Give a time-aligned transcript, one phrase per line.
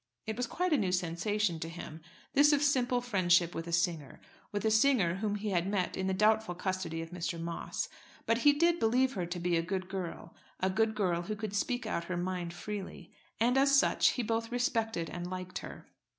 [0.25, 2.01] It was quite a new sensation to him,
[2.33, 4.19] this of simple friendship with a singer,
[4.51, 7.39] with a singer whom he had met in the doubtful custody of Mr.
[7.39, 7.87] Moss;
[8.25, 11.53] but he did believe her to be a good girl, a good girl who could
[11.55, 15.85] speak out her mind freely; and as such he both respected and liked her.